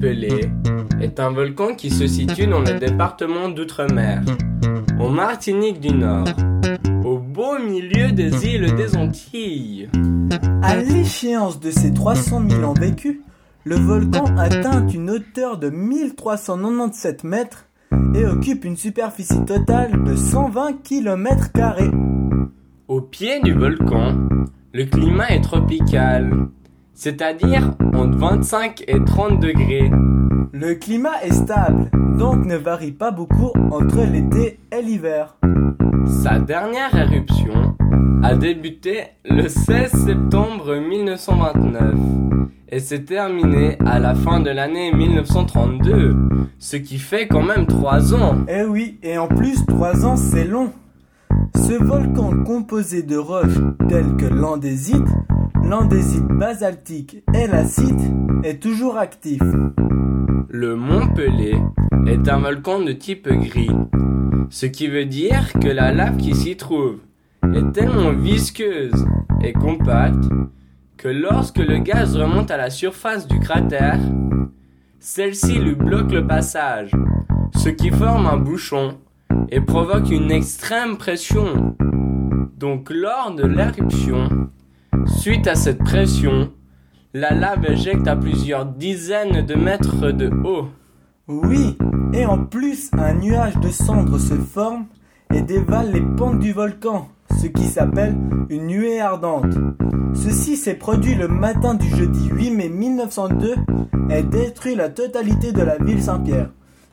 Pelé 0.00 0.50
est 1.02 1.20
un 1.20 1.30
volcan 1.30 1.74
qui 1.74 1.90
se 1.90 2.06
situe 2.06 2.46
dans 2.46 2.60
le 2.60 2.78
département 2.78 3.50
d'Outre-mer, 3.50 4.22
en 4.98 5.10
Martinique 5.10 5.78
du 5.78 5.92
Nord, 5.94 6.24
au 7.04 7.18
beau 7.18 7.58
milieu 7.58 8.10
des 8.10 8.46
îles 8.46 8.74
des 8.76 8.96
Antilles. 8.96 9.90
À 10.62 10.76
l'échéance 10.76 11.60
de 11.60 11.70
ses 11.70 11.92
300 11.92 12.48
000 12.48 12.64
ans 12.64 12.72
vécus, 12.72 13.18
le 13.64 13.76
volcan 13.76 14.24
atteint 14.38 14.88
une 14.88 15.10
hauteur 15.10 15.58
de 15.58 15.68
1397 15.68 17.24
mètres 17.24 17.66
et 18.14 18.24
occupe 18.24 18.64
une 18.64 18.78
superficie 18.78 19.44
totale 19.44 20.02
de 20.04 20.16
120 20.16 20.82
km. 20.82 21.50
Au 22.88 23.02
pied 23.02 23.40
du 23.42 23.52
volcan, 23.52 24.16
le 24.72 24.84
climat 24.86 25.28
est 25.28 25.42
tropical 25.42 26.48
c'est-à-dire 27.00 27.72
entre 27.94 28.18
25 28.18 28.84
et 28.86 29.02
30 29.02 29.40
degrés. 29.40 29.90
Le 30.52 30.74
climat 30.74 31.22
est 31.22 31.32
stable, 31.32 31.90
donc 32.18 32.44
ne 32.44 32.56
varie 32.56 32.92
pas 32.92 33.10
beaucoup 33.10 33.52
entre 33.70 34.02
l'été 34.04 34.60
et 34.70 34.82
l'hiver. 34.82 35.38
Sa 36.06 36.38
dernière 36.38 36.94
éruption 36.94 37.74
a 38.22 38.34
débuté 38.34 39.04
le 39.24 39.48
16 39.48 39.92
septembre 40.04 40.76
1929 40.76 41.94
et 42.68 42.80
s'est 42.80 43.04
terminée 43.04 43.78
à 43.86 43.98
la 43.98 44.14
fin 44.14 44.40
de 44.40 44.50
l'année 44.50 44.92
1932, 44.92 46.16
ce 46.58 46.76
qui 46.76 46.98
fait 46.98 47.26
quand 47.26 47.42
même 47.42 47.64
3 47.64 48.12
ans. 48.14 48.44
Eh 48.46 48.64
oui, 48.64 48.98
et 49.02 49.16
en 49.16 49.26
plus 49.26 49.64
3 49.64 50.04
ans 50.04 50.16
c'est 50.16 50.44
long. 50.44 50.70
Ce 51.56 51.72
volcan 51.82 52.44
composé 52.44 53.02
de 53.02 53.16
roches 53.16 53.60
telles 53.88 54.16
que 54.18 54.26
l'andésite 54.26 55.08
l'andésite 55.70 56.26
basaltique 56.26 57.22
et 57.32 57.46
l'acide 57.46 58.12
est 58.42 58.60
toujours 58.60 58.98
actif. 58.98 59.40
Le 60.48 60.74
mont 60.74 61.06
Pelé 61.14 61.54
est 62.08 62.28
un 62.28 62.40
volcan 62.40 62.80
de 62.80 62.90
type 62.90 63.28
gris, 63.28 63.70
ce 64.48 64.66
qui 64.66 64.88
veut 64.88 65.04
dire 65.04 65.52
que 65.62 65.68
la 65.68 65.92
lave 65.92 66.16
qui 66.16 66.34
s'y 66.34 66.56
trouve 66.56 66.98
est 67.54 67.70
tellement 67.70 68.12
visqueuse 68.12 69.06
et 69.44 69.52
compacte 69.52 70.24
que 70.96 71.06
lorsque 71.06 71.58
le 71.58 71.78
gaz 71.78 72.16
remonte 72.16 72.50
à 72.50 72.56
la 72.56 72.70
surface 72.70 73.28
du 73.28 73.38
cratère, 73.38 74.00
celle-ci 74.98 75.60
lui 75.60 75.76
bloque 75.76 76.10
le 76.10 76.26
passage, 76.26 76.90
ce 77.54 77.68
qui 77.68 77.90
forme 77.90 78.26
un 78.26 78.38
bouchon 78.38 78.98
et 79.50 79.60
provoque 79.60 80.10
une 80.10 80.32
extrême 80.32 80.96
pression. 80.96 81.76
Donc 82.58 82.90
lors 82.90 83.32
de 83.36 83.46
l'éruption, 83.46 84.50
Suite 85.06 85.46
à 85.46 85.54
cette 85.54 85.78
pression, 85.78 86.50
la 87.14 87.32
lave 87.32 87.64
éjecte 87.70 88.06
à 88.06 88.16
plusieurs 88.16 88.66
dizaines 88.66 89.44
de 89.44 89.54
mètres 89.54 90.12
de 90.12 90.30
haut. 90.44 90.68
Oui, 91.28 91.76
et 92.12 92.26
en 92.26 92.44
plus, 92.44 92.90
un 92.92 93.14
nuage 93.14 93.56
de 93.58 93.68
cendres 93.68 94.18
se 94.18 94.34
forme 94.34 94.86
et 95.34 95.42
dévale 95.42 95.92
les 95.92 96.00
pentes 96.00 96.40
du 96.40 96.52
volcan, 96.52 97.08
ce 97.40 97.46
qui 97.46 97.64
s'appelle 97.64 98.16
une 98.48 98.66
nuée 98.66 99.00
ardente. 99.00 99.54
Ceci 100.14 100.56
s'est 100.56 100.74
produit 100.74 101.14
le 101.14 101.28
matin 101.28 101.74
du 101.74 101.88
jeudi 101.88 102.28
8 102.28 102.50
mai 102.50 102.68
1902 102.68 103.54
et 104.10 104.22
détruit 104.22 104.74
la 104.74 104.88
totalité 104.88 105.52
de 105.52 105.62
la 105.62 105.78
ville 105.78 106.02
Saint-Pierre, 106.02 106.50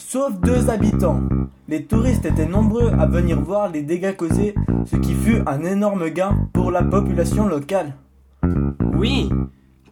sauf 0.00 0.40
deux 0.40 0.70
habitants. 0.70 1.20
Les 1.68 1.84
touristes 1.84 2.24
étaient 2.24 2.46
nombreux 2.46 2.90
à 2.98 3.06
venir 3.06 3.40
voir 3.40 3.70
les 3.70 3.82
dégâts 3.82 4.16
causés, 4.16 4.54
ce 4.86 4.96
qui 4.96 5.14
fut 5.14 5.42
un 5.46 5.62
énorme 5.62 6.08
gain 6.08 6.36
pour 6.52 6.70
la 6.70 6.82
population 6.82 7.46
locale. 7.46 7.92
Oui, 8.96 9.28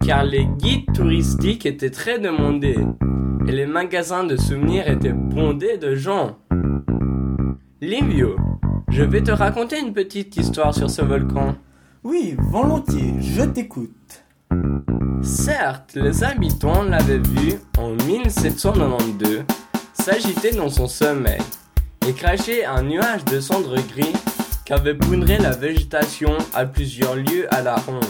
car 0.04 0.24
les 0.24 0.46
guides 0.58 0.92
touristiques 0.94 1.66
étaient 1.66 1.90
très 1.90 2.18
demandés 2.18 2.78
et 3.46 3.52
les 3.52 3.66
magasins 3.66 4.24
de 4.24 4.36
souvenirs 4.36 4.88
étaient 4.88 5.12
bondés 5.12 5.78
de 5.78 5.94
gens. 5.94 6.38
Livio, 7.80 8.36
je 8.88 9.02
vais 9.02 9.22
te 9.22 9.30
raconter 9.30 9.78
une 9.78 9.92
petite 9.92 10.36
histoire 10.36 10.74
sur 10.74 10.90
ce 10.90 11.02
volcan. 11.02 11.54
Oui, 12.02 12.34
volontiers, 12.50 13.14
je 13.20 13.42
t'écoute. 13.42 14.24
Certes, 15.22 15.94
les 15.94 16.24
habitants 16.24 16.82
l'avaient 16.82 17.18
vu 17.18 17.54
en 17.76 17.91
1792 18.06 19.44
s'agiter 20.03 20.53
dans 20.53 20.70
son 20.70 20.88
sommeil 20.88 21.41
et 22.06 22.12
cracher 22.12 22.64
un 22.64 22.82
nuage 22.82 23.25
de 23.25 23.41
cendres 23.41 23.81
gris 23.88 24.12
qu'avait 24.64 24.94
poudré 24.94 25.38
la 25.38 25.50
végétation 25.50 26.36
à 26.54 26.66
plusieurs 26.66 27.16
lieues 27.16 27.53
à 27.53 27.62
la 27.62 27.76
ronde. 27.76 28.04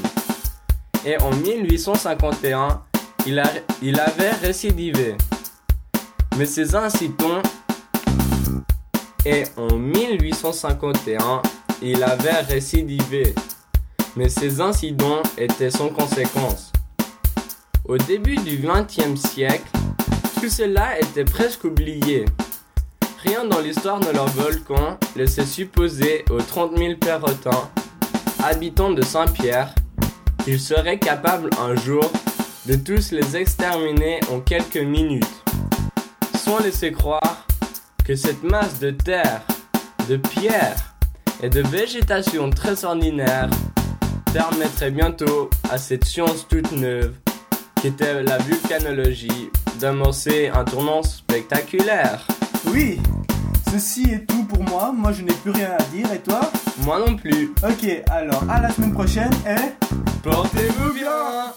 Et 1.04 1.16
en 1.20 1.30
1851, 1.30 2.82
il, 3.26 3.38
avait 3.38 4.30
récidivé. 4.42 5.16
Mais 6.36 6.46
ces 6.46 6.74
incidents... 6.74 7.42
Et 9.24 9.44
en 9.56 9.76
1851, 9.76 11.42
il 11.82 12.02
avait 12.02 12.40
récidivé. 12.40 13.34
Mais 14.16 14.28
ces 14.28 14.60
incidents 14.60 15.22
étaient 15.36 15.70
sans 15.70 15.88
conséquence. 15.88 16.72
Au 17.84 17.98
début 17.98 18.36
du 18.36 18.58
XXe 18.58 19.20
siècle, 19.20 19.77
tout 20.40 20.48
cela 20.48 20.98
était 21.00 21.24
presque 21.24 21.64
oublié. 21.64 22.24
Rien 23.24 23.44
dans 23.44 23.60
l'histoire 23.60 23.98
de 23.98 24.10
leur 24.10 24.28
volcan 24.28 24.98
laissait 25.16 25.44
supposer 25.44 26.24
aux 26.30 26.40
30 26.40 26.76
000 26.76 26.94
Perrotins, 26.96 27.68
habitants 28.44 28.92
de 28.92 29.02
Saint-Pierre, 29.02 29.74
qu'ils 30.44 30.60
seraient 30.60 30.98
capables 30.98 31.50
un 31.60 31.74
jour 31.74 32.10
de 32.66 32.76
tous 32.76 33.10
les 33.10 33.36
exterminer 33.36 34.20
en 34.32 34.40
quelques 34.40 34.76
minutes, 34.76 35.42
sans 36.36 36.58
laisser 36.60 36.92
croire 36.92 37.46
que 38.04 38.14
cette 38.14 38.44
masse 38.44 38.78
de 38.78 38.90
terre, 38.90 39.42
de 40.08 40.16
pierre 40.16 40.94
et 41.42 41.50
de 41.50 41.62
végétation 41.62 42.50
très 42.50 42.84
ordinaire 42.84 43.50
permettrait 44.32 44.90
bientôt 44.90 45.50
à 45.70 45.78
cette 45.78 46.04
science 46.04 46.46
toute 46.48 46.70
neuve, 46.72 47.14
qui 47.80 47.88
était 47.88 48.22
la 48.22 48.38
vulcanologie, 48.38 49.50
d'amorcer 49.78 50.48
un 50.48 50.64
tournant 50.64 51.02
spectaculaire. 51.02 52.26
Oui, 52.66 53.00
ceci 53.70 54.10
est 54.10 54.26
tout 54.26 54.44
pour 54.44 54.62
moi. 54.62 54.92
Moi, 54.92 55.12
je 55.12 55.22
n'ai 55.22 55.32
plus 55.32 55.50
rien 55.50 55.70
à 55.78 55.82
dire. 55.94 56.10
Et 56.12 56.20
toi? 56.20 56.40
Moi 56.84 57.00
non 57.06 57.16
plus. 57.16 57.52
Ok, 57.62 58.02
alors 58.10 58.44
à 58.48 58.60
la 58.60 58.70
semaine 58.70 58.92
prochaine 58.92 59.32
et... 59.46 59.84
Portez-vous 60.22 60.92
bien 60.94 61.52